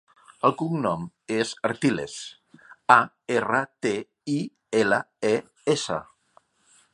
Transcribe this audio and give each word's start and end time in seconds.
El 0.47 0.53
cognom 0.59 1.03
és 1.35 1.51
Artiles: 1.69 2.15
a, 2.95 2.97
erra, 3.37 3.59
te, 3.87 3.93
i, 4.37 4.39
ela, 4.81 5.01
e, 5.35 5.37
essa. 5.77 6.01